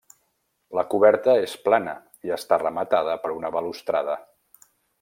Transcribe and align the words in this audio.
La 0.77 0.83
coberta 0.93 1.35
és 1.41 1.53
plana 1.67 1.93
i 2.29 2.33
està 2.37 2.59
rematada 2.63 3.15
per 3.27 3.35
una 3.35 3.53
balustrada. 3.59 4.17